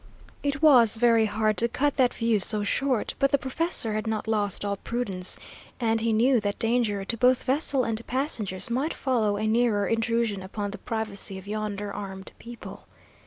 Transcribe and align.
It 0.41 0.63
was 0.63 0.97
very 0.97 1.25
hard 1.25 1.57
to 1.57 1.67
cut 1.67 1.97
that 1.97 2.11
view 2.11 2.39
so 2.39 2.63
short, 2.63 3.13
but 3.19 3.29
the 3.29 3.37
professor 3.37 3.93
had 3.93 4.07
not 4.07 4.27
lost 4.27 4.65
all 4.65 4.77
prudence, 4.77 5.37
and 5.79 6.01
he 6.01 6.11
knew 6.11 6.39
that 6.39 6.57
danger 6.57 7.05
to 7.05 7.15
both 7.17 7.43
vessel 7.43 7.83
and 7.83 8.03
passengers 8.07 8.71
might 8.71 8.95
follow 8.95 9.37
a 9.37 9.45
nearer 9.45 9.85
intrusion 9.85 10.41
upon 10.41 10.71
the 10.71 10.79
privacy 10.79 11.37
of 11.37 11.45
yonder 11.45 11.93
armed 11.93 12.31
people. 12.39 12.87